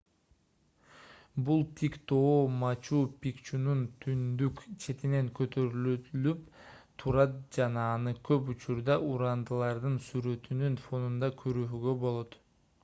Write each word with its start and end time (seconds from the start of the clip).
бул 1.47 1.59
тик 1.79 1.97
тоо 2.11 2.31
мачу-пикчунун 2.61 3.83
түндүк 4.05 4.63
четинен 4.85 5.29
көтөрүлүлүп 5.39 6.63
турат 7.03 7.37
жана 7.59 7.83
аны 7.99 8.13
көп 8.31 8.49
учурдаа 8.55 8.97
урандылардын 9.11 9.99
сүрөтүнүн 10.07 10.79
фонунда 10.87 11.29
көрүүгө 11.43 11.95
болот 12.07 12.39